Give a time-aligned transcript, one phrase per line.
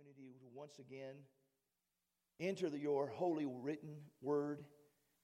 [0.00, 1.14] opportunity to once again
[2.38, 4.64] enter the, your holy written word.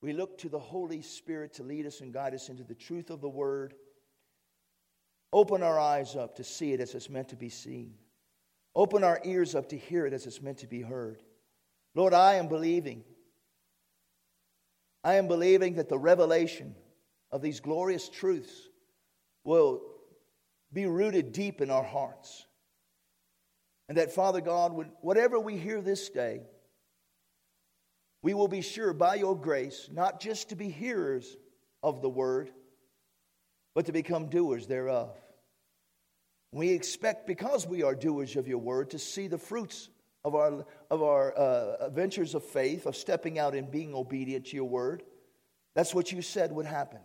[0.03, 3.11] We look to the Holy Spirit to lead us and guide us into the truth
[3.11, 3.75] of the word.
[5.33, 7.95] Open our eyes up to see it as it's meant to be seen.
[8.75, 11.23] Open our ears up to hear it as it's meant to be heard.
[11.95, 13.05] Lord, I am believing.
[15.03, 16.75] I am believing that the revelation
[17.31, 18.69] of these glorious truths
[19.45, 19.81] will
[20.73, 22.46] be rooted deep in our hearts.
[23.89, 26.43] And that, Father God, whatever we hear this day,
[28.23, 31.37] we will be sure by your grace not just to be hearers
[31.83, 32.51] of the word,
[33.75, 35.17] but to become doers thereof.
[36.51, 39.91] We expect, because we are doers of your word, to see the fruits
[40.25, 44.65] of our, of our uh, of faith, of stepping out and being obedient to your
[44.65, 45.05] word.
[45.75, 47.01] That's what you said would happen.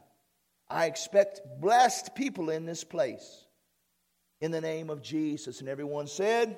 [0.70, 3.46] I expect blessed people in this place
[4.40, 5.60] in the name of Jesus.
[5.60, 6.58] And everyone said,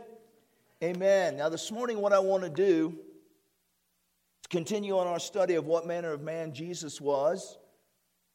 [0.84, 1.38] Amen.
[1.38, 5.88] Now, this morning, what I want to do is continue on our study of what
[5.88, 7.58] manner of man Jesus was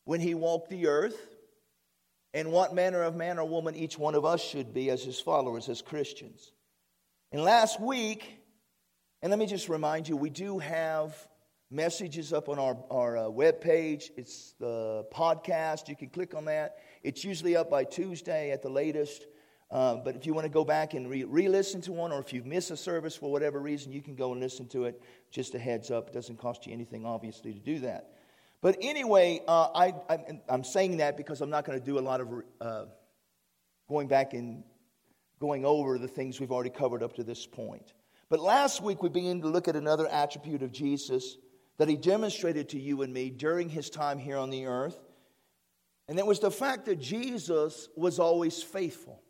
[0.04, 1.36] when he walked the earth
[2.32, 5.20] and what manner of man or woman each one of us should be as his
[5.20, 6.52] followers, as Christians.
[7.32, 8.40] And last week,
[9.20, 11.14] and let me just remind you, we do have
[11.70, 14.10] messages up on our, our uh, web page.
[14.16, 15.90] It's the podcast.
[15.90, 16.76] You can click on that.
[17.02, 19.26] It's usually up by Tuesday at the latest.
[19.70, 22.32] Uh, but if you want to go back and re listen to one, or if
[22.32, 25.02] you miss a service for whatever reason, you can go and listen to it.
[25.30, 28.12] Just a heads up, it doesn't cost you anything, obviously, to do that.
[28.60, 29.94] But anyway, uh, I,
[30.48, 32.28] am saying that because I'm not going to do a lot of
[32.60, 32.84] uh,
[33.88, 34.64] going back and
[35.38, 37.92] going over the things we've already covered up to this point.
[38.28, 41.36] But last week, we began to look at another attribute of Jesus
[41.78, 44.98] that he demonstrated to you and me during his time here on the earth.
[46.08, 49.22] And it was the fact that Jesus was always faithful.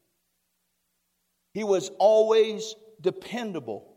[1.59, 3.97] He was always dependable.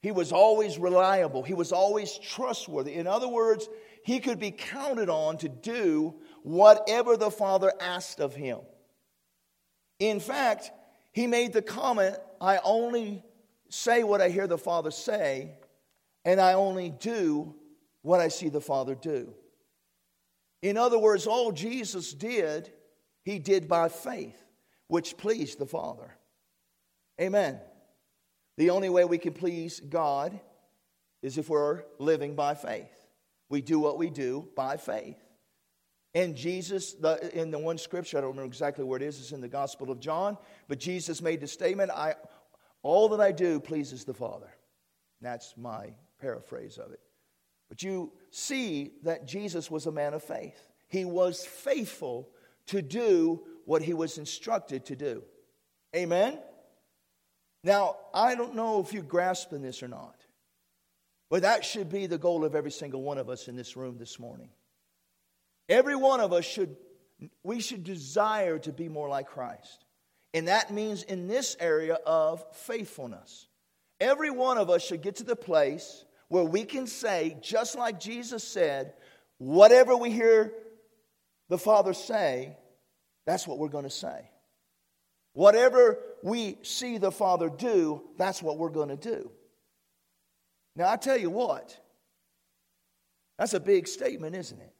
[0.00, 1.42] He was always reliable.
[1.42, 2.94] He was always trustworthy.
[2.94, 3.68] In other words,
[4.02, 8.60] he could be counted on to do whatever the Father asked of him.
[9.98, 10.70] In fact,
[11.12, 13.22] he made the comment I only
[13.68, 15.58] say what I hear the Father say,
[16.24, 17.54] and I only do
[18.00, 19.34] what I see the Father do.
[20.62, 22.72] In other words, all Jesus did,
[23.22, 24.42] he did by faith,
[24.86, 26.16] which pleased the Father.
[27.20, 27.60] Amen.
[28.56, 30.38] The only way we can please God
[31.22, 32.90] is if we're living by faith.
[33.48, 35.18] We do what we do by faith.
[36.14, 39.32] And Jesus, the, in the one scripture, I don't remember exactly where it is, it's
[39.32, 40.36] in the Gospel of John,
[40.68, 42.14] but Jesus made the statement, I,
[42.82, 44.50] All that I do pleases the Father.
[45.22, 47.00] That's my paraphrase of it.
[47.68, 50.60] But you see that Jesus was a man of faith.
[50.88, 52.28] He was faithful
[52.66, 55.22] to do what he was instructed to do.
[55.96, 56.38] Amen?
[57.64, 60.16] Now, I don't know if you're grasping this or not,
[61.30, 63.96] but that should be the goal of every single one of us in this room
[63.98, 64.50] this morning.
[65.68, 66.76] Every one of us should,
[67.42, 69.84] we should desire to be more like Christ.
[70.34, 73.46] And that means in this area of faithfulness.
[74.00, 78.00] Every one of us should get to the place where we can say, just like
[78.00, 78.94] Jesus said,
[79.38, 80.52] whatever we hear
[81.48, 82.56] the Father say,
[83.26, 84.31] that's what we're going to say.
[85.34, 89.30] Whatever we see the Father do, that's what we're going to do.
[90.76, 91.78] Now, I tell you what,
[93.38, 94.74] that's a big statement, isn't it?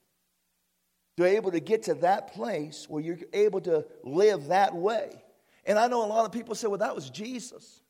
[1.17, 5.23] To be able to get to that place where you're able to live that way.
[5.65, 7.83] And I know a lot of people say, well, that was Jesus.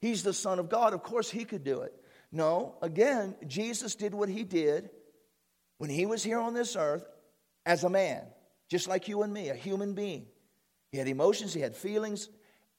[0.00, 0.92] He's the Son of God.
[0.92, 1.94] Of course, he could do it.
[2.30, 4.90] No, again, Jesus did what he did
[5.78, 7.04] when he was here on this earth
[7.64, 8.22] as a man,
[8.68, 10.26] just like you and me, a human being.
[10.90, 12.28] He had emotions, he had feelings.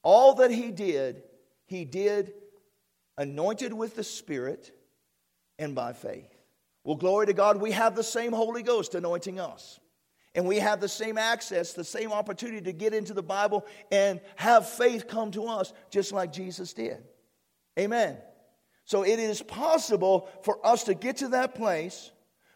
[0.02, 1.22] All that he did,
[1.66, 2.32] he did
[3.16, 4.72] anointed with the Spirit
[5.58, 6.32] and by faith.
[6.84, 9.78] Well, glory to God, we have the same Holy Ghost anointing us.
[10.34, 14.20] And we have the same access, the same opportunity to get into the Bible and
[14.36, 17.02] have faith come to us just like Jesus did.
[17.78, 18.18] Amen.
[18.84, 22.10] So it is possible for us to get to that place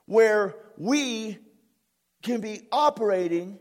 [0.06, 1.38] where we
[2.22, 3.58] can be operating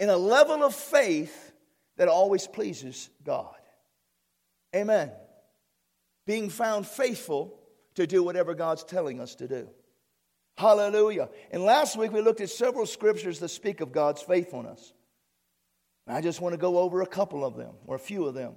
[0.00, 1.52] in a level of faith
[1.98, 3.54] that always pleases God.
[4.74, 5.12] Amen.
[6.26, 7.60] Being found faithful
[7.94, 9.68] to do whatever God's telling us to do.
[10.56, 11.28] Hallelujah.
[11.50, 14.92] And last week we looked at several scriptures that speak of God's faithfulness.
[16.06, 18.54] I just want to go over a couple of them, or a few of them.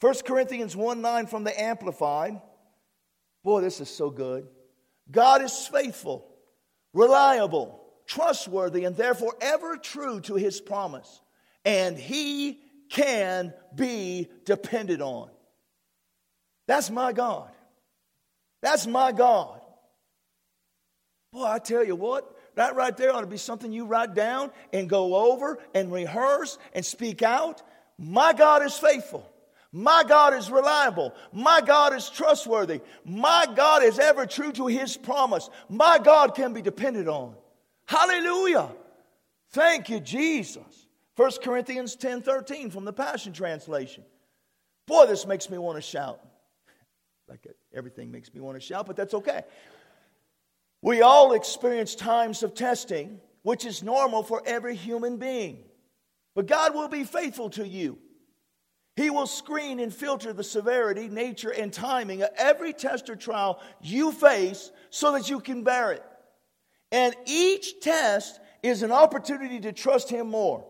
[0.00, 2.40] 1 Corinthians 1 9 from the Amplified.
[3.44, 4.46] Boy, this is so good.
[5.10, 6.26] God is faithful,
[6.94, 11.20] reliable, trustworthy, and therefore ever true to his promise.
[11.64, 12.58] And he
[12.88, 15.30] can be depended on.
[16.66, 17.50] That's my God.
[18.62, 19.60] That's my God.
[21.32, 24.50] Boy, I tell you what, that right there ought to be something you write down
[24.72, 27.62] and go over and rehearse and speak out.
[27.98, 29.30] My God is faithful.
[29.70, 31.14] My God is reliable.
[31.30, 32.80] My God is trustworthy.
[33.04, 35.50] My God is ever true to his promise.
[35.68, 37.34] My God can be depended on.
[37.88, 38.68] Hallelujah.
[39.52, 40.86] Thank you, Jesus.
[41.16, 44.04] 1 Corinthians 10 13 from the Passion Translation.
[44.86, 46.20] Boy, this makes me want to shout.
[47.28, 49.42] Like uh, everything makes me want to shout, but that's okay.
[50.82, 55.64] We all experience times of testing, which is normal for every human being.
[56.34, 57.98] But God will be faithful to you.
[58.96, 63.62] He will screen and filter the severity, nature, and timing of every test or trial
[63.80, 66.04] you face so that you can bear it.
[66.90, 70.64] And each test is an opportunity to trust Him more.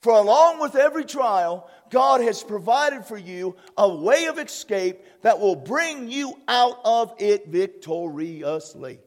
[0.00, 5.40] For along with every trial, God has provided for you a way of escape that
[5.40, 9.00] will bring you out of it victoriously.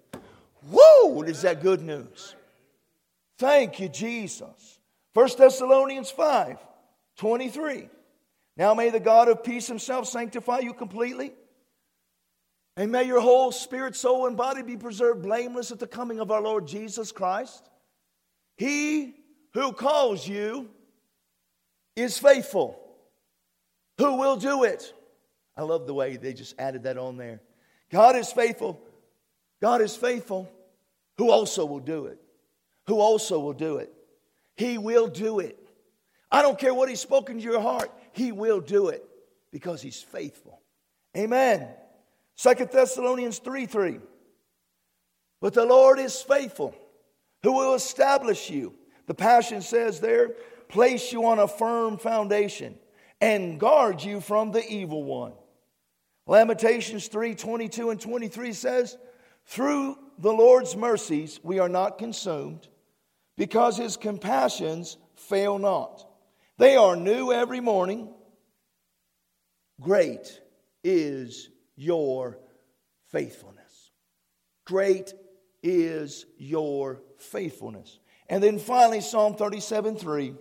[0.70, 2.36] Whoa, is that good news?
[3.38, 4.80] Thank you, Jesus.
[5.14, 6.58] 1 Thessalonians 5
[7.18, 7.90] 23.
[8.58, 11.34] Now may the God of peace himself sanctify you completely.
[12.78, 16.32] And may your whole spirit, soul, and body be preserved blameless at the coming of
[16.32, 17.70] our Lord Jesus Christ.
[18.58, 19.16] He
[19.54, 20.70] who calls you
[21.96, 22.80] is faithful,
[23.98, 24.94] who will do it.
[25.58, 27.42] I love the way they just added that on there.
[27.92, 28.82] God is faithful.
[29.62, 30.50] God is faithful,
[31.18, 32.20] who also will do it.
[32.88, 33.94] Who also will do it.
[34.56, 35.58] He will do it.
[36.32, 39.04] I don't care what He's spoken to your heart, He will do it
[39.52, 40.62] because He's faithful.
[41.18, 41.68] Amen.
[42.40, 44.00] Second Thessalonians 3 3.
[45.42, 46.74] But the Lord is faithful,
[47.44, 48.76] who will establish you.
[49.08, 50.30] The Passion says there,
[50.70, 52.78] place you on a firm foundation
[53.20, 55.34] and guard you from the evil one.
[56.28, 58.98] Lamentations 3 22 and 23 says,
[59.46, 62.70] Through the Lord's mercies we are not consumed,
[63.36, 66.08] because his compassions fail not.
[66.58, 68.08] They are new every morning.
[69.82, 70.40] Great
[70.86, 71.50] is
[71.80, 72.38] your
[73.08, 73.92] faithfulness.
[74.66, 75.14] Great
[75.64, 78.00] is your faithfulness.
[78.28, 80.36] And then finally, Psalm 37 3.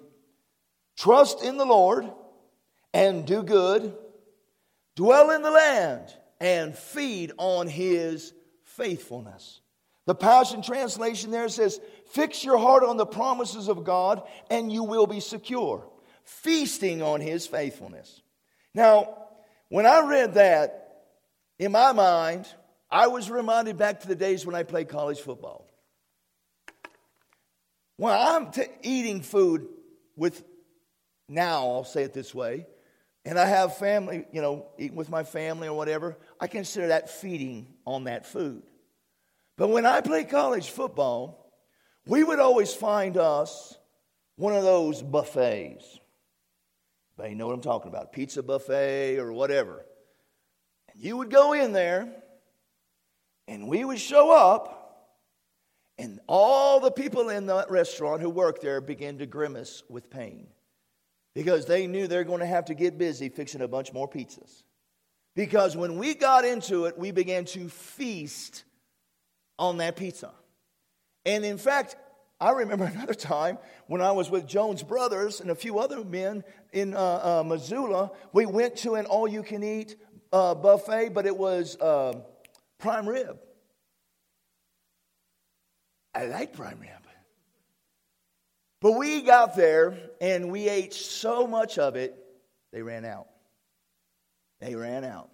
[0.96, 2.10] Trust in the Lord
[2.92, 3.96] and do good,
[4.96, 8.34] dwell in the land and feed on his
[8.64, 9.60] faithfulness.
[10.06, 11.80] The Passion Translation there says,
[12.10, 15.88] Fix your heart on the promises of God and you will be secure,
[16.24, 18.22] feasting on his faithfulness.
[18.74, 19.14] Now,
[19.68, 20.87] when I read that,
[21.58, 22.46] in my mind,
[22.90, 25.66] I was reminded back to the days when I played college football.
[27.96, 29.66] When I'm t- eating food
[30.16, 30.42] with
[31.28, 32.66] now, I'll say it this way,
[33.24, 37.10] and I have family, you know, eating with my family or whatever, I consider that
[37.10, 38.62] feeding on that food.
[39.56, 41.52] But when I played college football,
[42.06, 43.76] we would always find us
[44.36, 45.98] one of those buffets.
[47.16, 49.84] But you know what I'm talking about pizza buffet or whatever.
[51.00, 52.12] You would go in there,
[53.46, 55.14] and we would show up,
[55.96, 60.48] and all the people in that restaurant who worked there began to grimace with pain
[61.34, 64.64] because they knew they're going to have to get busy fixing a bunch more pizzas.
[65.36, 68.64] Because when we got into it, we began to feast
[69.56, 70.32] on that pizza.
[71.24, 71.94] And in fact,
[72.40, 76.42] I remember another time when I was with Jones Brothers and a few other men
[76.72, 78.10] in uh, uh, Missoula.
[78.32, 79.96] We went to an all you can eat
[80.32, 82.14] uh, buffet, but it was uh,
[82.78, 83.38] prime rib.
[86.14, 86.90] I like prime rib.
[88.80, 92.14] But we got there and we ate so much of it,
[92.72, 93.26] they ran out.
[94.60, 95.30] They ran out.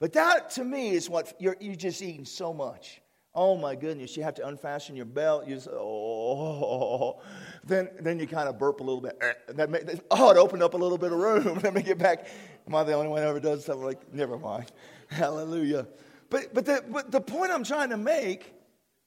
[0.00, 3.00] But that to me is what you're, you're just eating so much.
[3.34, 5.46] Oh my goodness, you have to unfasten your belt.
[5.46, 7.20] You just, oh,
[7.64, 9.18] then, then you kind of burp a little bit.
[9.48, 11.60] That may, oh, it opened up a little bit of room.
[11.64, 12.26] Let me get back.
[12.66, 14.70] Am I the only one who ever does something like, never mind.
[15.08, 15.86] Hallelujah.
[16.30, 18.52] But, but, the, but the point I'm trying to make,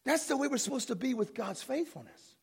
[0.04, 2.36] that's the way we're supposed to be with God's faithfulness.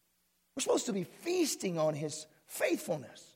[0.57, 3.33] We're supposed to be feasting on his faithfulness.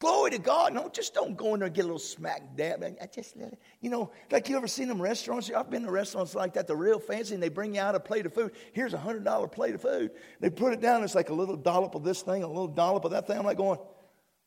[0.00, 0.74] Glory to God.
[0.74, 2.82] No, just don't go in there and get a little smack dab.
[2.82, 3.36] I just,
[3.80, 5.50] you know, like you ever seen them restaurants?
[5.50, 8.00] I've been to restaurants like that, they're real fancy, and they bring you out a
[8.00, 8.52] plate of food.
[8.72, 10.10] Here's a hundred dollar plate of food.
[10.40, 11.04] They put it down.
[11.04, 13.38] It's like a little dollop of this thing, a little dollop of that thing.
[13.38, 13.78] I'm like going,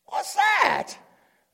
[0.06, 0.96] what's that?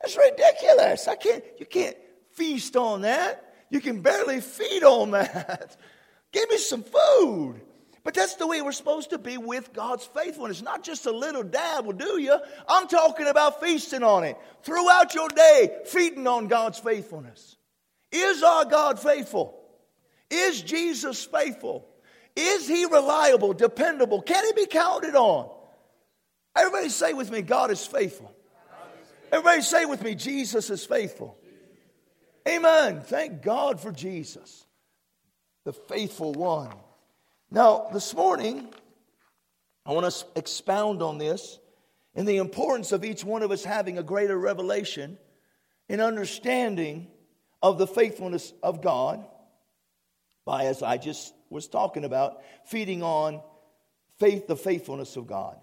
[0.04, 1.08] That's ridiculous.
[1.08, 1.44] I can't.
[1.58, 1.98] You can't
[2.34, 3.56] feast on that.
[3.70, 5.78] You can barely feed on that.
[6.32, 7.62] Give me some food.
[8.04, 10.62] But that's the way we're supposed to be with God's faithfulness.
[10.62, 12.38] Not just a little dab will do you.
[12.68, 17.56] I'm talking about feasting on it throughout your day, feeding on God's faithfulness.
[18.12, 19.58] Is our God faithful?
[20.30, 21.88] Is Jesus faithful?
[22.36, 24.22] Is he reliable, dependable?
[24.22, 25.50] Can he be counted on?
[26.56, 28.33] Everybody say with me, God is faithful.
[29.34, 31.40] Everybody say with me, Jesus is faithful.
[32.48, 33.02] Amen.
[33.02, 34.64] Thank God for Jesus,
[35.66, 36.70] the faithful one.
[37.50, 38.72] Now, this morning,
[39.88, 41.58] I want to expound on this
[42.14, 45.18] and the importance of each one of us having a greater revelation
[45.90, 47.08] and understanding
[47.60, 49.26] of the faithfulness of God
[50.46, 53.42] by, as I just was talking about, feeding on
[54.20, 55.58] faith, the faithfulness of God.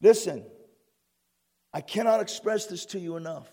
[0.00, 0.44] Listen,
[1.76, 3.46] I cannot express this to you enough.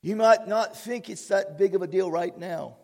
[0.00, 2.76] You might not think it's that big of a deal right now,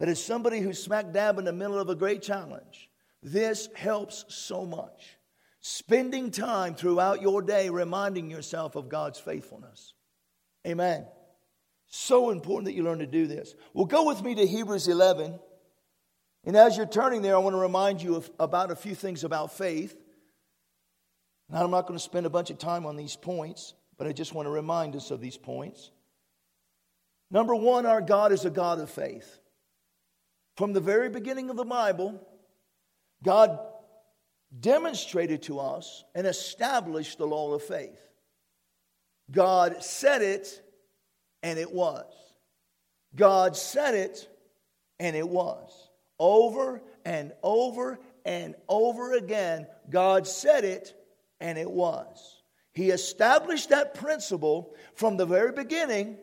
[0.00, 2.90] but as somebody who's smack dab in the middle of a great challenge,
[3.22, 5.16] this helps so much.
[5.60, 9.94] Spending time throughout your day reminding yourself of God's faithfulness.
[10.66, 11.06] Amen.
[11.86, 13.54] So important that you learn to do this.
[13.74, 15.38] Well, go with me to Hebrews 11.
[16.42, 19.22] And as you're turning there, I want to remind you of, about a few things
[19.22, 19.96] about faith.
[21.48, 24.12] Now, I'm not going to spend a bunch of time on these points, but I
[24.12, 25.90] just want to remind us of these points.
[27.30, 29.38] Number one, our God is a God of faith.
[30.56, 32.20] From the very beginning of the Bible,
[33.22, 33.58] God
[34.60, 38.00] demonstrated to us and established the law of faith.
[39.30, 40.62] God said it,
[41.42, 42.06] and it was.
[43.16, 44.28] God said it,
[45.00, 45.72] and it was.
[46.18, 50.94] Over and over and over again, God said it,
[51.40, 52.33] and it was.
[52.74, 56.18] He established that principle from the very beginning,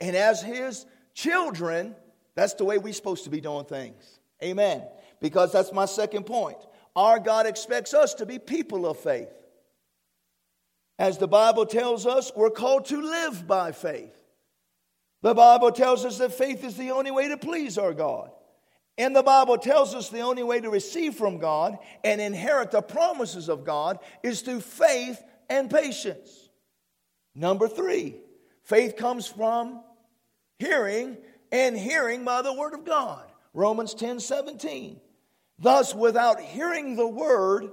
[0.00, 1.94] and as His children,
[2.34, 4.18] that's the way we're supposed to be doing things.
[4.42, 4.82] Amen.
[5.20, 6.58] Because that's my second point.
[6.96, 9.30] Our God expects us to be people of faith.
[10.98, 14.14] As the Bible tells us, we're called to live by faith.
[15.22, 18.30] The Bible tells us that faith is the only way to please our God.
[18.98, 22.82] And the Bible tells us the only way to receive from God and inherit the
[22.82, 26.48] promises of God is through faith and patience.
[27.34, 28.16] Number three,
[28.62, 29.82] faith comes from
[30.58, 31.16] hearing,
[31.50, 33.24] and hearing by the word of God.
[33.52, 35.00] Romans 10 17.
[35.58, 37.70] Thus, without hearing the word,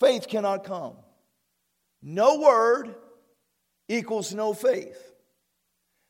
[0.00, 0.94] faith cannot come.
[2.02, 2.94] No word
[3.88, 5.12] equals no faith.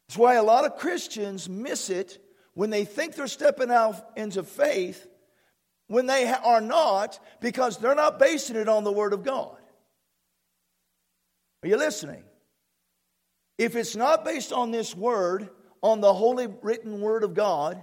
[0.08, 2.18] That's why a lot of Christians miss it
[2.54, 5.06] when they think they're stepping out into faith
[5.86, 9.56] when they are not because they're not basing it on the Word of God.
[11.64, 12.22] Are you listening?
[13.56, 15.48] If it's not based on this Word,
[15.82, 17.82] on the holy written Word of God,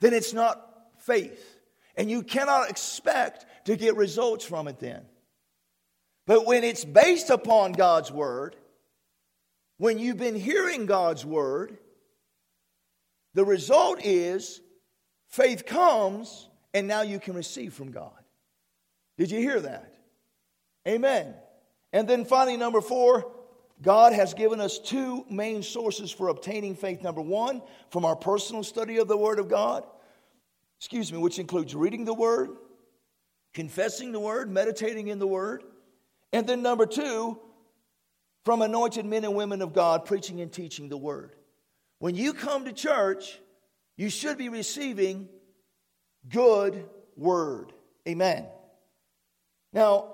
[0.00, 0.60] then it's not
[0.98, 1.60] faith.
[1.96, 5.02] And you cannot expect to get results from it then.
[6.26, 8.56] But when it's based upon God's Word,
[9.76, 11.78] when you've been hearing God's Word,
[13.34, 14.60] the result is
[15.28, 18.10] faith comes and now you can receive from God.
[19.18, 19.94] Did you hear that?
[20.88, 21.34] Amen.
[21.94, 23.30] And then finally, number four,
[23.80, 27.02] God has given us two main sources for obtaining faith.
[27.02, 29.84] Number one, from our personal study of the Word of God,
[30.80, 32.50] excuse me, which includes reading the Word,
[33.52, 35.62] confessing the Word, meditating in the Word.
[36.32, 37.38] And then number two,
[38.44, 41.36] from anointed men and women of God preaching and teaching the Word.
[42.00, 43.38] When you come to church,
[43.96, 45.28] you should be receiving
[46.28, 46.86] good
[47.16, 47.72] word.
[48.08, 48.46] Amen.
[49.72, 50.13] Now,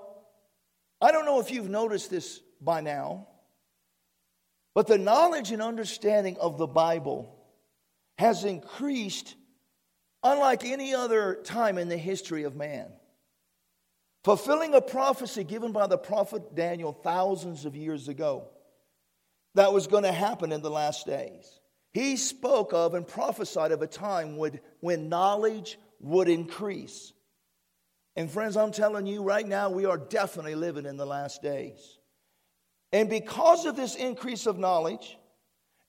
[1.01, 3.27] I don't know if you've noticed this by now,
[4.75, 7.35] but the knowledge and understanding of the Bible
[8.17, 9.35] has increased
[10.23, 12.87] unlike any other time in the history of man.
[14.23, 18.49] Fulfilling a prophecy given by the prophet Daniel thousands of years ago
[19.55, 21.59] that was going to happen in the last days.
[21.93, 27.11] He spoke of and prophesied of a time would, when knowledge would increase.
[28.15, 31.97] And friends, I'm telling you right now, we are definitely living in the last days.
[32.91, 35.17] And because of this increase of knowledge,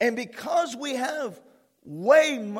[0.01, 1.41] and because we have
[1.85, 2.57] way,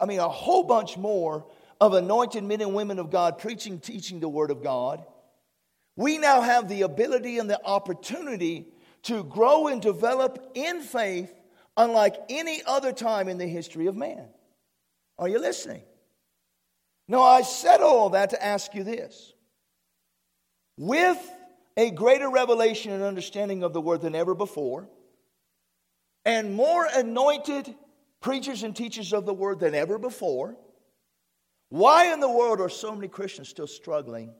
[0.00, 1.46] I mean, a whole bunch more
[1.80, 5.04] of anointed men and women of God preaching, teaching the Word of God,
[5.96, 8.68] we now have the ability and the opportunity
[9.04, 11.32] to grow and develop in faith
[11.76, 14.28] unlike any other time in the history of man.
[15.18, 15.82] Are you listening?
[17.08, 19.32] No, I said all that to ask you this.
[20.76, 21.18] With
[21.76, 24.88] a greater revelation and understanding of the word than ever before,
[26.24, 27.74] and more anointed
[28.20, 30.56] preachers and teachers of the word than ever before,
[31.70, 34.34] why in the world are so many Christians still struggling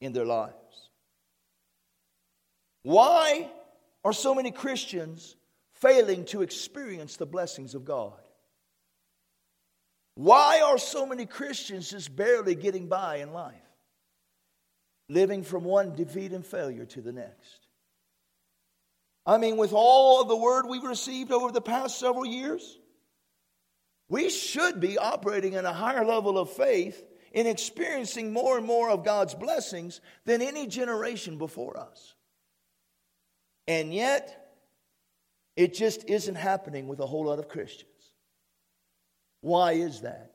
[0.00, 0.54] in their lives?
[2.82, 3.50] Why
[4.04, 5.36] are so many Christians
[5.72, 8.20] failing to experience the blessings of God?
[10.18, 13.54] Why are so many Christians just barely getting by in life?
[15.08, 17.68] Living from one defeat and failure to the next.
[19.24, 22.80] I mean, with all of the word we've received over the past several years,
[24.08, 27.00] we should be operating in a higher level of faith
[27.32, 32.16] in experiencing more and more of God's blessings than any generation before us.
[33.68, 34.56] And yet,
[35.54, 37.92] it just isn't happening with a whole lot of Christians.
[39.40, 40.32] Why is that?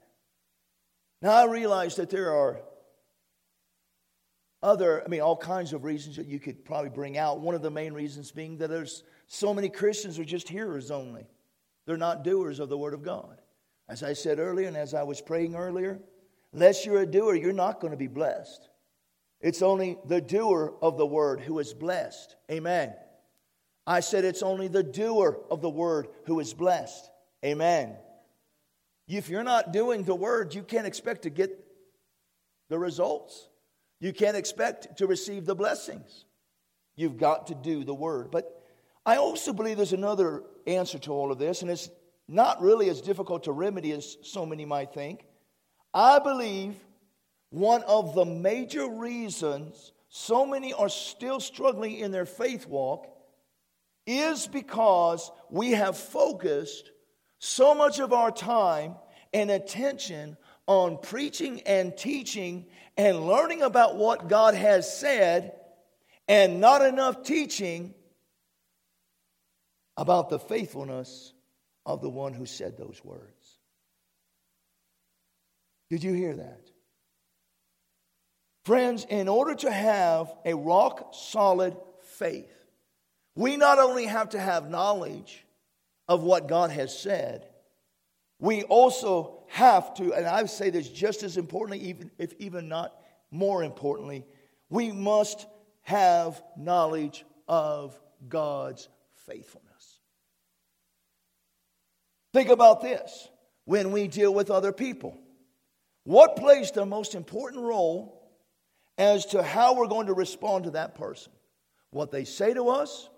[1.21, 2.61] Now, I realize that there are
[4.61, 7.41] other, I mean, all kinds of reasons that you could probably bring out.
[7.41, 11.27] One of the main reasons being that there's so many Christians are just hearers only,
[11.85, 13.41] they're not doers of the Word of God.
[13.89, 15.99] As I said earlier, and as I was praying earlier,
[16.53, 18.69] unless you're a doer, you're not going to be blessed.
[19.41, 22.37] It's only the doer of the Word who is blessed.
[22.49, 22.93] Amen.
[23.85, 27.09] I said it's only the doer of the Word who is blessed.
[27.43, 27.97] Amen.
[29.07, 31.51] If you're not doing the Word, you can't expect to get
[32.69, 33.49] the results.
[33.99, 36.25] You can't expect to receive the blessings.
[36.95, 38.31] You've got to do the Word.
[38.31, 38.63] But
[39.05, 41.89] I also believe there's another answer to all of this, and it's
[42.27, 45.25] not really as difficult to remedy as so many might think.
[45.93, 46.75] I believe
[47.49, 53.07] one of the major reasons so many are still struggling in their faith walk
[54.05, 56.91] is because we have focused
[57.43, 58.95] so much of our time
[59.33, 65.53] and attention on preaching and teaching and learning about what God has said,
[66.29, 67.93] and not enough teaching
[69.97, 71.33] about the faithfulness
[71.85, 73.59] of the one who said those words.
[75.89, 76.61] Did you hear that?
[78.63, 82.55] Friends, in order to have a rock solid faith,
[83.35, 85.42] we not only have to have knowledge
[86.07, 87.47] of what God has said,
[88.39, 92.93] we also have to, and I say this just as importantly, even if even not
[93.31, 94.25] more importantly,
[94.69, 95.47] we must
[95.81, 98.89] have knowledge of God's
[99.27, 99.99] faithfulness.
[102.33, 103.29] Think about this
[103.65, 105.17] when we deal with other people.
[106.03, 108.29] What plays the most important role
[108.97, 111.31] as to how we're going to respond to that person?
[111.91, 113.09] What they say to us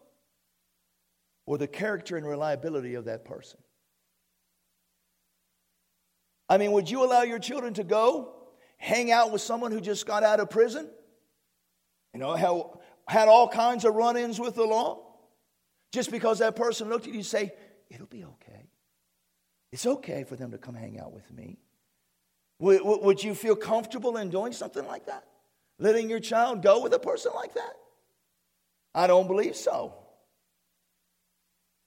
[1.46, 3.60] or the character and reliability of that person?
[6.48, 8.34] I mean, would you allow your children to go
[8.78, 10.90] hang out with someone who just got out of prison?
[12.14, 15.02] You know, how, had all kinds of run ins with the law?
[15.92, 17.54] Just because that person looked at you and say,
[17.90, 18.70] it'll be okay.
[19.72, 21.58] It's okay for them to come hang out with me.
[22.60, 25.26] Would, would you feel comfortable in doing something like that?
[25.80, 27.74] Letting your child go with a person like that?
[28.94, 29.96] I don't believe so.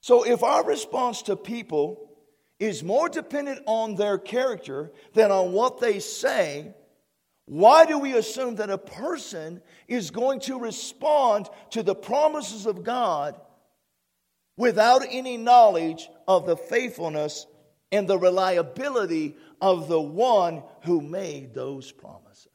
[0.00, 2.10] So, if our response to people
[2.58, 6.74] is more dependent on their character than on what they say,
[7.46, 12.84] why do we assume that a person is going to respond to the promises of
[12.84, 13.40] God
[14.56, 17.46] without any knowledge of the faithfulness
[17.90, 22.52] and the reliability of the one who made those promises.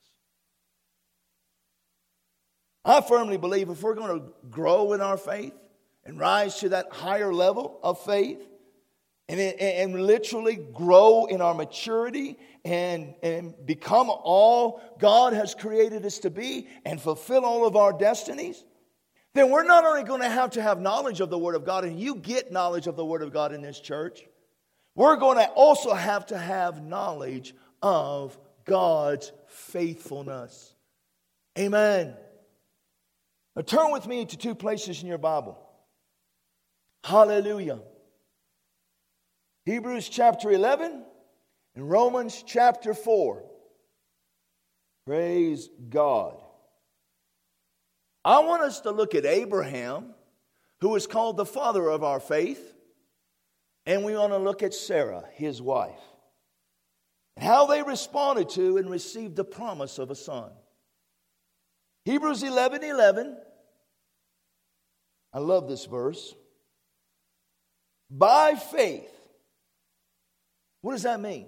[2.85, 5.53] I firmly believe if we're going to grow in our faith
[6.05, 8.41] and rise to that higher level of faith
[9.29, 16.19] and, and literally grow in our maturity and, and become all God has created us
[16.19, 18.63] to be and fulfill all of our destinies,
[19.33, 21.85] then we're not only going to have to have knowledge of the Word of God,
[21.85, 24.23] and you get knowledge of the Word of God in this church,
[24.95, 30.75] we're going to also have to have knowledge of God's faithfulness.
[31.57, 32.15] Amen.
[33.55, 35.57] Now turn with me to two places in your Bible.
[37.03, 37.79] Hallelujah.
[39.65, 41.03] Hebrews chapter 11
[41.75, 43.43] and Romans chapter 4.
[45.05, 46.41] Praise God.
[48.23, 50.13] I want us to look at Abraham,
[50.79, 52.73] who is called the father of our faith.
[53.85, 55.99] And we want to look at Sarah, his wife,
[57.35, 60.51] and how they responded to and received the promise of a son.
[62.05, 63.35] Hebrews 11 11.
[65.33, 66.33] I love this verse.
[68.15, 69.09] By faith.
[70.81, 71.47] What does that mean?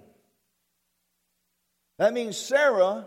[1.98, 3.06] That means Sarah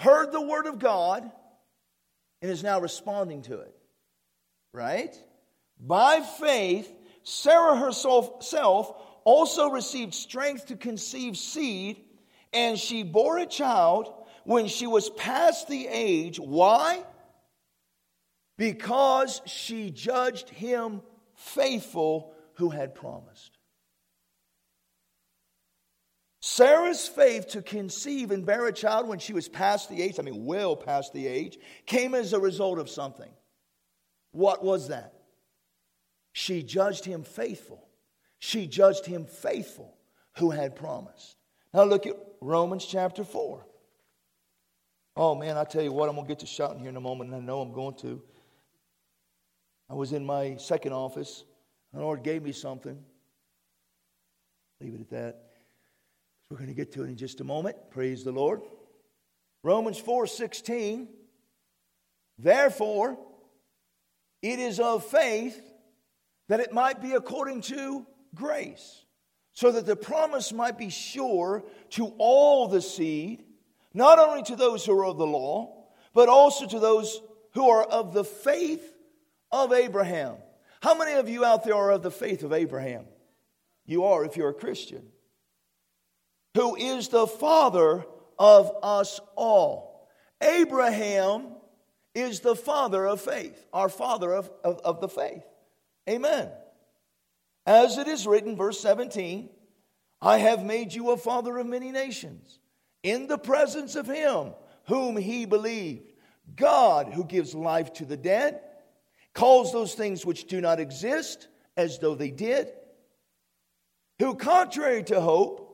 [0.00, 1.30] heard the word of God
[2.40, 3.76] and is now responding to it.
[4.72, 5.14] Right?
[5.78, 6.90] By faith,
[7.24, 12.00] Sarah herself also received strength to conceive seed,
[12.54, 14.12] and she bore a child
[14.44, 16.40] when she was past the age.
[16.40, 17.04] Why?
[18.56, 21.02] Because she judged him
[21.34, 23.58] faithful who had promised.
[26.40, 30.22] Sarah's faith to conceive and bear a child when she was past the age, I
[30.22, 33.30] mean, well past the age, came as a result of something.
[34.32, 35.14] What was that?
[36.32, 37.88] She judged him faithful.
[38.38, 39.96] She judged him faithful
[40.38, 41.36] who had promised.
[41.72, 43.64] Now look at Romans chapter 4.
[45.16, 47.00] Oh man, I tell you what, I'm going to get to shouting here in a
[47.00, 48.20] moment, and I know I'm going to.
[49.92, 51.44] I was in my second office.
[51.92, 52.98] The Lord gave me something.
[54.80, 55.42] Leave it at that.
[56.48, 57.76] We're going to get to it in just a moment.
[57.90, 58.62] Praise the Lord.
[59.62, 61.08] Romans 4 16.
[62.38, 63.18] Therefore,
[64.40, 65.60] it is of faith
[66.48, 69.04] that it might be according to grace,
[69.52, 73.44] so that the promise might be sure to all the seed,
[73.92, 77.20] not only to those who are of the law, but also to those
[77.52, 78.91] who are of the faith
[79.52, 80.36] of Abraham.
[80.82, 83.04] How many of you out there are of the faith of Abraham?
[83.86, 85.02] You are if you're a Christian.
[86.54, 88.04] Who is the father
[88.38, 90.08] of us all?
[90.42, 91.48] Abraham
[92.14, 95.44] is the father of faith, our father of, of, of the faith.
[96.08, 96.50] Amen.
[97.64, 99.48] As it is written, verse 17,
[100.20, 102.58] I have made you a father of many nations
[103.02, 104.52] in the presence of him
[104.86, 106.12] whom he believed.
[106.56, 108.60] God, who gives life to the dead,
[109.34, 112.68] calls those things which do not exist as though they did,
[114.18, 115.68] who, contrary to hope,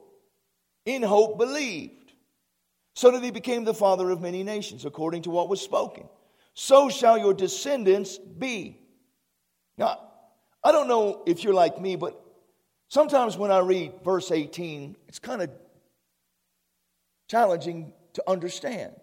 [0.87, 2.13] in hope believed,
[2.95, 6.09] so that he became the father of many nations, according to what was spoken.
[6.55, 8.81] So shall your descendants be.
[9.77, 10.01] Now,
[10.65, 12.21] I don't know if you're like me, but
[12.89, 15.51] sometimes when I read verse 18, it's kind of
[17.29, 18.97] challenging to understand.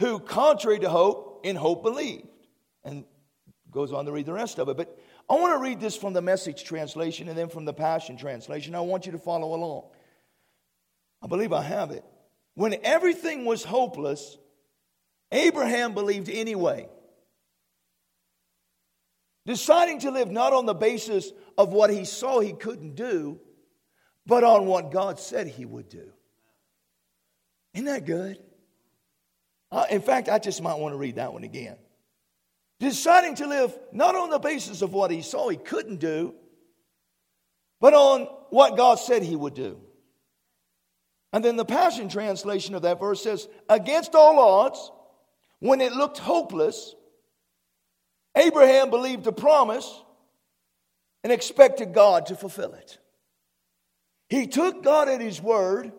[0.00, 2.26] Who, contrary to hope, in hope believed.
[2.88, 3.04] And
[3.70, 4.76] goes on to read the rest of it.
[4.76, 4.98] But
[5.28, 8.74] I want to read this from the message translation and then from the Passion translation.
[8.74, 9.84] I want you to follow along.
[11.22, 12.04] I believe I have it.
[12.54, 14.38] When everything was hopeless,
[15.30, 16.88] Abraham believed anyway
[19.48, 23.40] deciding to live not on the basis of what he saw he couldn't do,
[24.26, 26.12] but on what God said he would do.
[27.72, 28.38] Isn't that good?
[29.72, 31.78] Uh, in fact, I just might want to read that one again.
[32.80, 36.34] Deciding to live not on the basis of what he saw he couldn't do,
[37.80, 39.80] but on what God said he would do.
[41.32, 44.90] And then the Passion Translation of that verse says, Against all odds,
[45.58, 46.94] when it looked hopeless,
[48.36, 50.02] Abraham believed the promise
[51.24, 52.98] and expected God to fulfill it.
[54.28, 55.92] He took God at his word,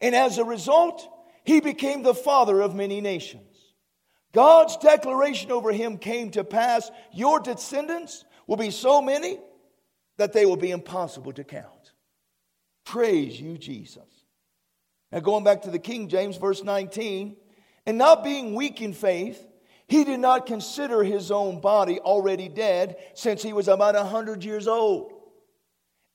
[0.00, 1.06] and as a result,
[1.44, 3.55] he became the father of many nations.
[4.36, 9.38] God's declaration over him came to pass Your descendants will be so many
[10.18, 11.92] that they will be impossible to count.
[12.84, 14.04] Praise you, Jesus.
[15.10, 17.34] Now, going back to the King James, verse 19,
[17.86, 19.42] and not being weak in faith,
[19.88, 24.44] he did not consider his own body already dead since he was about a 100
[24.44, 25.14] years old.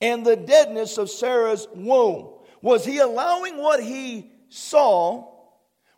[0.00, 2.28] And the deadness of Sarah's womb.
[2.60, 5.31] Was he allowing what he saw?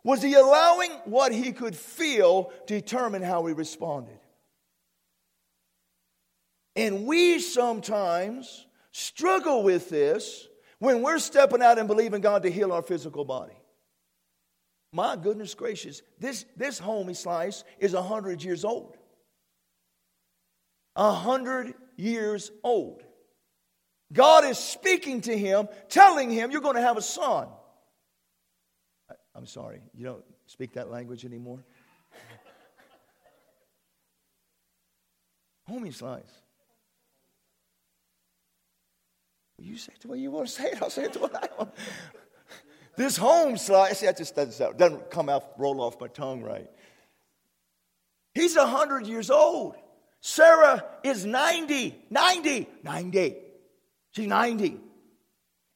[0.05, 4.19] Was he allowing what he could feel determine how he responded?
[6.75, 12.71] And we sometimes struggle with this when we're stepping out and believing God to heal
[12.71, 13.55] our physical body.
[14.93, 18.95] My goodness gracious, this, this homie slice is 100 years old.
[20.93, 23.01] 100 years old.
[24.13, 27.47] God is speaking to him, telling him, You're going to have a son.
[29.35, 31.63] I'm sorry, you don't speak that language anymore?
[35.69, 36.23] homie slice.
[39.59, 41.29] You say it the way you want to say it, I'll say it the way
[41.33, 41.73] I want.
[42.97, 46.69] This home slice, see that just doesn't, doesn't come out, roll off my tongue right.
[48.33, 49.75] He's 100 years old.
[50.21, 53.35] Sarah is 90, 90, 90.
[54.11, 54.79] She's 90.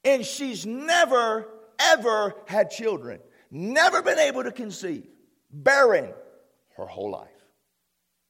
[0.06, 1.45] And she's never,
[1.78, 3.19] ever had children,
[3.52, 5.08] never been able to conceive,
[5.52, 6.14] barren
[6.78, 7.30] her whole life.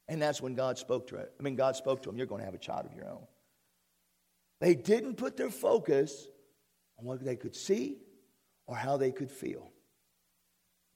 [0.08, 1.30] And that's when God spoke to her.
[1.38, 3.26] I mean, God spoke to him, You're going to have a child of your own.
[4.60, 6.26] They didn't put their focus
[6.98, 7.98] on what they could see
[8.66, 9.70] or how they could feel.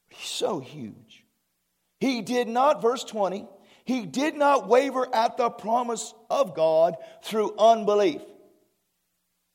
[0.09, 1.25] He's so huge.
[2.01, 3.47] He did not, verse 20,
[3.85, 8.23] he did not waver at the promise of God through unbelief.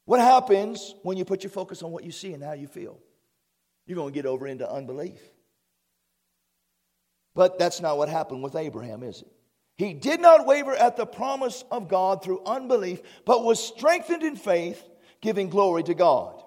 [0.06, 3.00] What happens when you put your focus on what you see and how you feel?
[3.90, 5.20] You're going to get over into unbelief.
[7.34, 9.32] But that's not what happened with Abraham, is it?
[9.78, 14.36] He did not waver at the promise of God through unbelief, but was strengthened in
[14.36, 14.88] faith,
[15.22, 16.44] giving glory to God.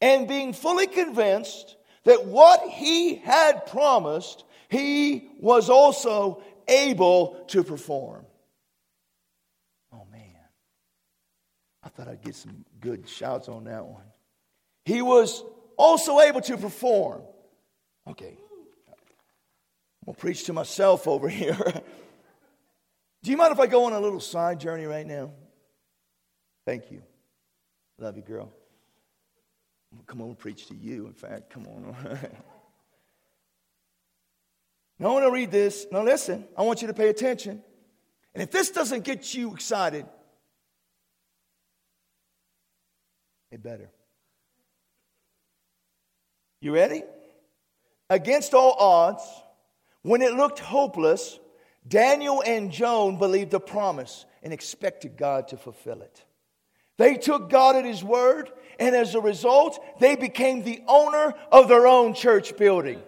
[0.00, 8.24] and being fully convinced that what he had promised, he was also able to perform.
[9.92, 10.20] Oh man,
[11.82, 14.04] I thought I'd get some good shouts on that one.
[14.84, 15.42] He was
[15.78, 17.22] also able to perform.
[18.06, 18.36] Okay,
[18.88, 18.94] I'm
[20.06, 21.56] gonna preach to myself over here.
[23.22, 25.30] Do you mind if I go on a little side journey right now?
[26.66, 27.02] Thank you.
[27.98, 28.52] Love you, girl.
[30.06, 31.50] Come on, preach to you, in fact.
[31.50, 31.96] Come on.
[34.98, 35.86] now, I want to read this.
[35.90, 37.62] Now, listen, I want you to pay attention.
[38.34, 40.06] And if this doesn't get you excited,
[43.50, 43.90] it better.
[46.60, 47.02] You ready?
[48.10, 49.22] Against all odds,
[50.02, 51.38] when it looked hopeless,
[51.86, 56.24] Daniel and Joan believed the promise and expected God to fulfill it.
[56.96, 61.68] They took God at His word, and as a result, they became the owner of
[61.68, 63.00] their own church building.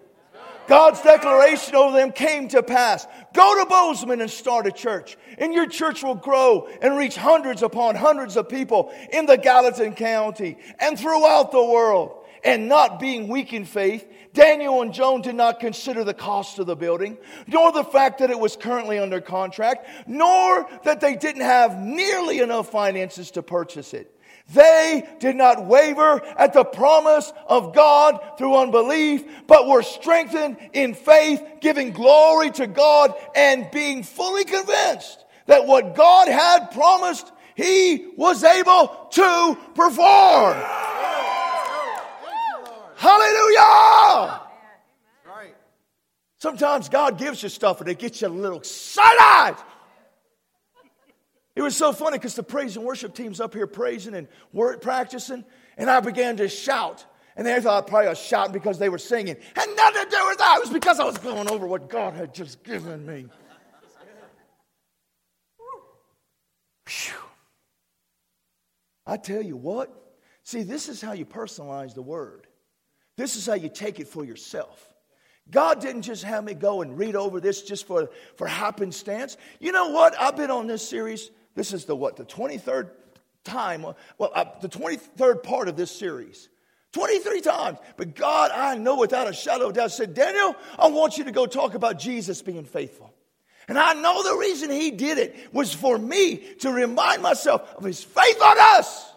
[0.68, 3.04] God's declaration over them came to pass.
[3.34, 7.64] Go to Bozeman and start a church, and your church will grow and reach hundreds
[7.64, 12.19] upon hundreds of people in the Gallatin County and throughout the world.
[12.44, 16.66] And not being weak in faith, Daniel and Joan did not consider the cost of
[16.66, 21.42] the building, nor the fact that it was currently under contract, nor that they didn't
[21.42, 24.16] have nearly enough finances to purchase it.
[24.52, 30.94] They did not waver at the promise of God through unbelief, but were strengthened in
[30.94, 38.08] faith, giving glory to God and being fully convinced that what God had promised, He
[38.16, 40.56] was able to perform.
[43.00, 44.42] Hallelujah!
[45.26, 45.54] Right.
[46.36, 49.56] Sometimes God gives you stuff and it gets you a little excited.
[51.56, 54.82] It was so funny because the praise and worship team's up here praising and word
[54.82, 55.46] practicing,
[55.78, 57.06] and I began to shout.
[57.36, 59.36] And they thought probably I was shouting because they were singing.
[59.56, 60.56] Had nothing to do with that.
[60.58, 63.24] It was because I was going over what God had just given me.
[66.86, 67.14] Whew.
[69.06, 72.46] I tell you what, see, this is how you personalize the word.
[73.20, 74.94] This is how you take it for yourself.
[75.50, 79.36] God didn't just have me go and read over this just for, for happenstance.
[79.58, 80.18] You know what?
[80.18, 81.30] I've been on this series.
[81.54, 82.16] This is the what?
[82.16, 82.88] The 23rd
[83.44, 83.82] time.
[84.16, 86.48] Well, uh, the 23rd part of this series.
[86.92, 87.78] 23 times.
[87.98, 91.30] But God, I know without a shadow of doubt, said, Daniel, I want you to
[91.30, 93.12] go talk about Jesus being faithful.
[93.68, 97.84] And I know the reason he did it was for me to remind myself of
[97.84, 99.12] his faith on us.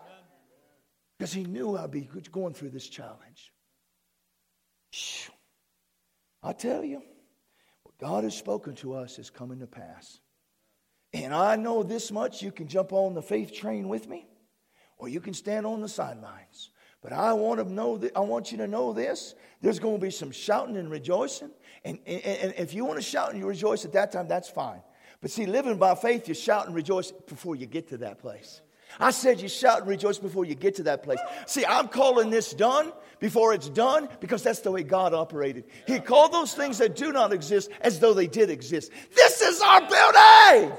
[1.18, 3.53] Because he knew I'd be going through this challenge.
[6.42, 7.02] I tell you,
[7.84, 10.20] what God has spoken to us is coming to pass.
[11.14, 14.28] And I know this much you can jump on the faith train with me,
[14.98, 16.72] or you can stand on the sidelines.
[17.02, 19.36] But I want to know that I want you to know this.
[19.62, 21.52] There's going to be some shouting and rejoicing.
[21.84, 24.50] And, and, and if you want to shout and you rejoice at that time, that's
[24.50, 24.82] fine.
[25.22, 28.62] But see, living by faith, you shout and rejoice before you get to that place.
[29.00, 31.20] I said you shout and rejoice before you get to that place.
[31.48, 35.66] See, I'm calling this done before it's done because that's the way God operated.
[35.88, 38.92] He called those things that do not exist as though they did exist.
[39.16, 40.78] This is our building!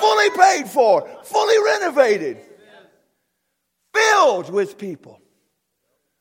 [0.00, 2.38] Fully paid for, fully renovated,
[3.92, 5.20] filled with people.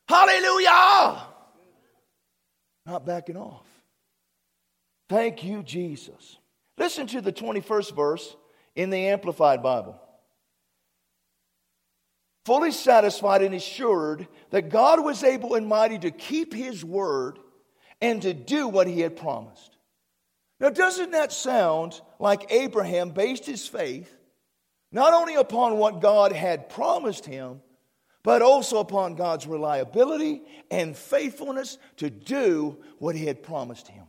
[0.07, 1.27] Hallelujah!
[2.85, 3.65] Not backing off.
[5.09, 6.37] Thank you, Jesus.
[6.77, 8.35] Listen to the 21st verse
[8.75, 9.99] in the Amplified Bible
[12.45, 17.39] fully satisfied and assured that God was able and mighty to keep his word
[18.01, 19.77] and to do what he had promised.
[20.59, 24.13] Now, doesn't that sound like Abraham based his faith
[24.91, 27.61] not only upon what God had promised him,
[28.23, 34.05] but also upon God's reliability and faithfulness to do what he had promised him?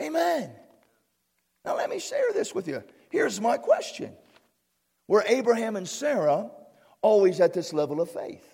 [0.00, 0.50] Amen.
[1.64, 2.82] Now, let me share this with you.
[3.10, 4.12] Here's my question
[5.08, 6.50] Were Abraham and Sarah
[7.02, 8.48] always at this level of faith?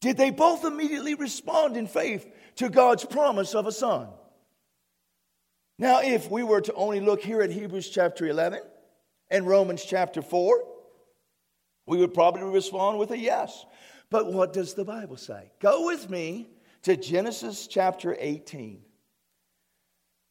[0.00, 4.08] Did they both immediately respond in faith to God's promise of a son?
[5.78, 8.60] Now, if we were to only look here at Hebrews chapter 11
[9.30, 10.64] and Romans chapter 4,
[11.86, 13.64] we would probably respond with a yes.
[14.10, 15.50] But what does the Bible say?
[15.60, 16.48] Go with me
[16.82, 18.80] to Genesis chapter 18.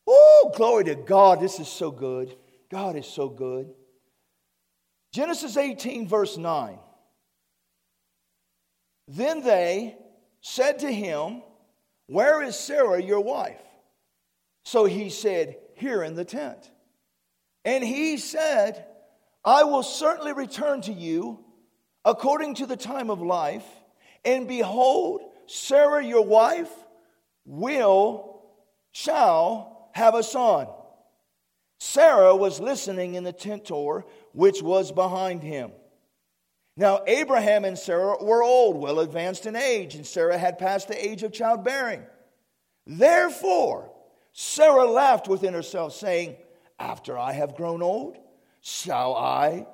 [0.08, 1.40] Oh, glory to God.
[1.40, 2.36] This is so good.
[2.70, 3.74] God is so good.
[5.16, 6.78] Genesis 18, verse 9.
[9.08, 9.96] Then they
[10.42, 11.42] said to him,
[12.08, 13.62] Where is Sarah, your wife?
[14.66, 16.70] So he said, Here in the tent.
[17.64, 18.88] And he said,
[19.46, 21.40] I will certainly return to you
[22.04, 23.66] according to the time of life,
[24.26, 26.72] and behold, Sarah your wife
[27.46, 28.42] will,
[28.92, 30.68] shall have a son.
[31.80, 35.72] Sarah was listening in the tent door which was behind him.
[36.76, 41.08] Now, Abraham and Sarah were old, well advanced in age, and Sarah had passed the
[41.08, 42.04] age of childbearing.
[42.86, 43.90] Therefore,
[44.34, 46.36] Sarah laughed within herself, saying,
[46.78, 48.18] After I have grown old,
[48.60, 49.68] shall I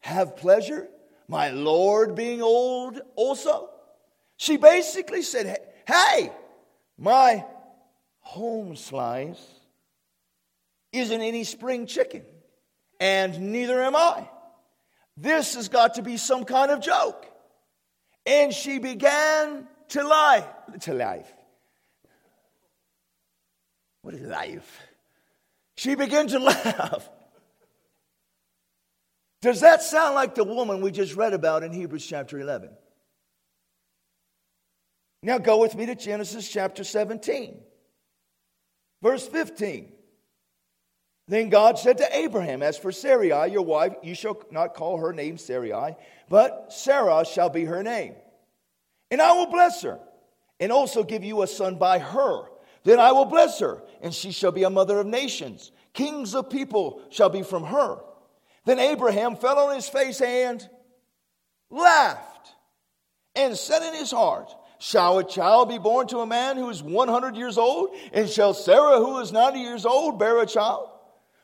[0.00, 0.88] have pleasure,
[1.28, 3.70] my Lord being old also?
[4.36, 6.32] She basically said, Hey,
[6.98, 7.44] my
[8.18, 9.40] home slice
[10.92, 12.24] isn't any spring chicken,
[13.00, 14.28] and neither am I.
[15.16, 17.26] This has got to be some kind of joke.
[18.26, 20.46] And she began to lie,
[20.82, 21.32] to life.
[24.02, 24.80] What is life?
[25.76, 27.08] She began to laugh.
[29.42, 32.70] Does that sound like the woman we just read about in Hebrews chapter 11?
[35.22, 37.58] Now go with me to Genesis chapter 17,
[39.02, 39.92] verse 15.
[41.30, 45.12] Then God said to Abraham, As for Sarai, your wife, you shall not call her
[45.12, 45.94] name Sarai,
[46.28, 48.16] but Sarah shall be her name.
[49.12, 50.00] And I will bless her,
[50.58, 52.46] and also give you a son by her.
[52.82, 55.70] Then I will bless her, and she shall be a mother of nations.
[55.92, 58.00] Kings of people shall be from her.
[58.64, 60.68] Then Abraham fell on his face and
[61.70, 62.48] laughed,
[63.36, 66.82] and said in his heart, Shall a child be born to a man who is
[66.82, 67.90] 100 years old?
[68.12, 70.88] And shall Sarah, who is 90 years old, bear a child?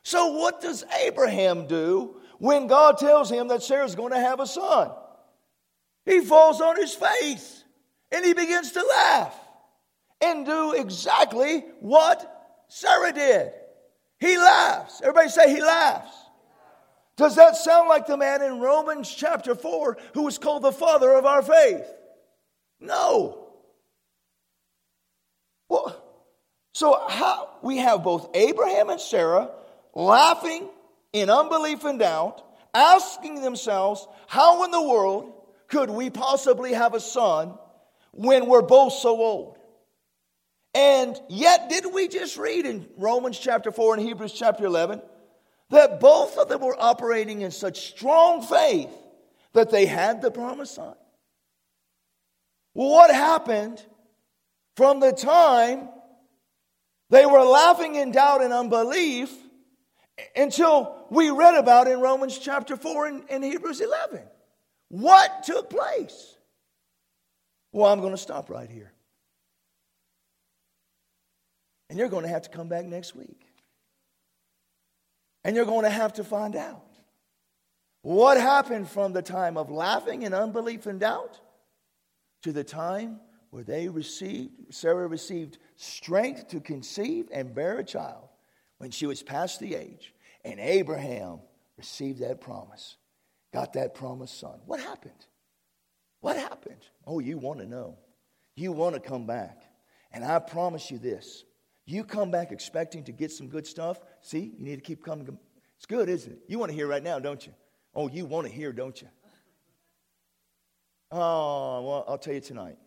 [0.07, 4.47] So, what does Abraham do when God tells him that Sarah's going to have a
[4.47, 4.89] son?
[6.05, 7.65] He falls on his face
[8.13, 9.37] and he begins to laugh
[10.21, 12.25] and do exactly what
[12.69, 13.51] Sarah did.
[14.17, 15.01] He laughs.
[15.01, 16.15] Everybody say he laughs.
[17.17, 21.11] Does that sound like the man in Romans chapter 4 who was called the father
[21.15, 21.85] of our faith?
[22.79, 23.49] No.
[25.67, 26.01] Well,
[26.73, 29.49] so how we have both Abraham and Sarah
[29.97, 30.69] laughing
[31.11, 35.33] in unbelief and doubt, asking themselves, how in the world
[35.67, 37.57] could we possibly have a son
[38.11, 39.57] when we're both so old?
[40.75, 45.01] And yet, did we just read in Romans chapter 4 and Hebrews chapter 11
[45.71, 48.91] that both of them were operating in such strong faith
[49.53, 50.93] that they had the promised son?
[52.75, 53.83] Well, what happened
[54.75, 55.89] from the time
[57.09, 59.33] they were laughing in doubt and unbelief
[60.35, 64.21] until we read about in Romans chapter 4 and, and Hebrews 11.
[64.89, 66.35] What took place?
[67.71, 68.93] Well, I'm going to stop right here.
[71.89, 73.41] And you're going to have to come back next week.
[75.43, 76.83] And you're going to have to find out
[78.01, 81.39] what happened from the time of laughing and unbelief and doubt
[82.43, 88.26] to the time where they received, Sarah received strength to conceive and bear a child
[88.77, 90.13] when she was past the age.
[90.43, 91.39] And Abraham
[91.77, 92.97] received that promise,
[93.53, 94.59] got that promised son.
[94.65, 95.25] What happened?
[96.21, 96.81] What happened?
[97.05, 97.97] Oh, you want to know.
[98.55, 99.61] You want to come back.
[100.11, 101.43] And I promise you this
[101.85, 103.99] you come back expecting to get some good stuff.
[104.21, 105.37] See, you need to keep coming.
[105.77, 106.39] It's good, isn't it?
[106.47, 107.53] You want to hear right now, don't you?
[107.95, 109.07] Oh, you want to hear, don't you?
[111.11, 112.77] Oh, well, I'll tell you tonight.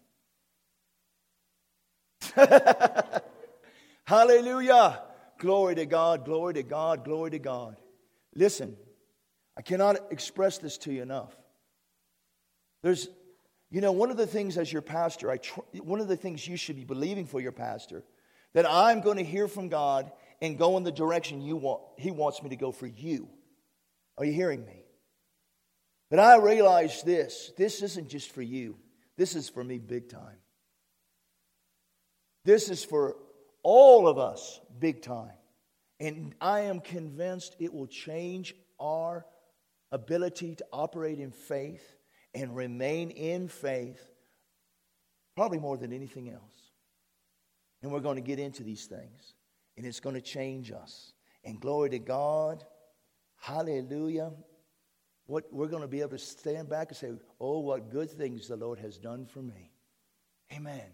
[4.05, 5.01] Hallelujah.
[5.41, 7.81] Glory to God, glory to God, glory to God.
[8.35, 8.77] Listen,
[9.57, 11.35] I cannot express this to you enough.
[12.83, 13.09] There's,
[13.71, 16.47] you know, one of the things as your pastor, I tr- one of the things
[16.47, 18.05] you should be believing for your pastor,
[18.53, 22.11] that I'm going to hear from God and go in the direction you want, He
[22.11, 23.27] wants me to go for you.
[24.19, 24.85] Are you hearing me?
[26.11, 28.77] But I realize this this isn't just for you,
[29.17, 30.37] this is for me big time.
[32.45, 33.17] This is for
[33.63, 35.33] all of us, big time.
[35.99, 39.27] And I am convinced it will change our
[39.93, 41.97] ability to operate in faith
[42.35, 44.01] and remain in faith,
[45.37, 46.43] probably more than anything else.
[47.83, 49.35] And we're going to get into these things,
[49.77, 51.13] and it's going to change us.
[51.45, 52.65] And glory to God,
[53.41, 54.33] hallelujah.
[55.27, 58.49] What we're going to be able to stand back and say, Oh, what good things
[58.49, 59.71] the Lord has done for me.
[60.53, 60.85] Amen.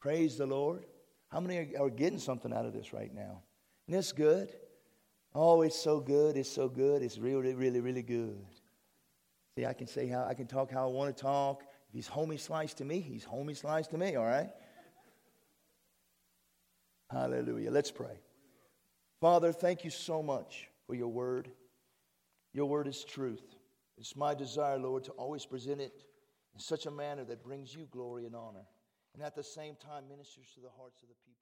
[0.00, 0.86] Praise the Lord.
[1.30, 3.42] How many are getting something out of this right now?
[3.86, 4.52] Isn't this good?
[5.34, 6.36] Oh, it's so good.
[6.36, 7.02] It's so good.
[7.02, 8.44] It's really, really, really good.
[9.56, 11.62] See, I can say how I can talk how I want to talk.
[11.88, 14.50] If he's homie sliced to me, he's homie sliced to me, all right?
[17.10, 17.70] Hallelujah.
[17.70, 18.20] Let's pray.
[19.20, 21.50] Father, thank you so much for your word.
[22.52, 23.42] Your word is truth.
[23.98, 25.92] It's my desire, Lord, to always present it
[26.54, 28.64] in such a manner that brings you glory and honor,
[29.14, 31.39] and at the same time ministers to the hearts of the people.